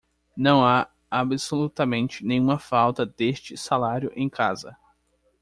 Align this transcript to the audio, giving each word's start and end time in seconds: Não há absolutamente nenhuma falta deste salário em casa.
Não 0.35 0.65
há 0.65 0.89
absolutamente 1.11 2.25
nenhuma 2.25 2.57
falta 2.57 3.05
deste 3.05 3.55
salário 3.55 4.11
em 4.15 4.27
casa. 4.27 4.75